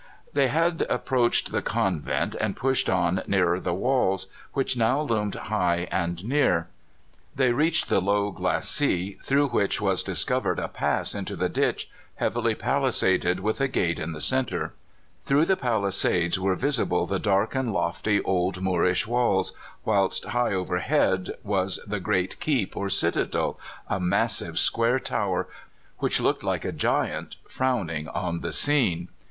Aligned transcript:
They 0.33 0.47
had 0.47 0.81
approached 0.89 1.51
the 1.51 1.61
convent 1.61 2.33
and 2.39 2.55
pushed 2.55 2.89
on 2.89 3.21
nearer 3.27 3.59
the 3.59 3.75
walls, 3.75 4.25
which 4.51 4.75
now 4.75 4.99
loomed 5.01 5.35
high 5.35 5.87
and 5.91 6.25
near. 6.25 6.69
They 7.35 7.51
reached 7.51 7.87
the 7.87 8.01
low 8.01 8.31
glacis, 8.31 9.17
through 9.23 9.49
which 9.49 9.79
was 9.79 10.01
discovered 10.01 10.57
a 10.57 10.67
pass 10.67 11.13
into 11.13 11.35
the 11.35 11.49
ditch, 11.49 11.87
heavily 12.15 12.55
palisaded 12.55 13.41
with 13.41 13.61
a 13.61 13.67
gate 13.67 13.99
in 13.99 14.11
the 14.13 14.19
centre. 14.21 14.73
Through 15.21 15.45
the 15.45 15.55
palisades 15.55 16.39
were 16.39 16.55
visible 16.55 17.05
the 17.05 17.19
dark 17.19 17.53
and 17.53 17.71
lofty 17.71 18.23
old 18.23 18.59
Moorish 18.59 19.05
walls, 19.05 19.53
whilst 19.85 20.25
high 20.25 20.53
overhead 20.55 21.29
was 21.43 21.79
the 21.85 21.99
great 21.99 22.39
keep 22.39 22.75
or 22.75 22.89
citadel, 22.89 23.59
a 23.87 23.99
massive 23.99 24.57
square 24.57 24.99
tower, 24.99 25.47
which 25.99 26.19
looked 26.19 26.43
like 26.43 26.65
a 26.65 26.71
giant 26.71 27.35
frowning 27.47 28.07
on 28.07 28.39
the 28.39 28.51
scene. 28.51 29.07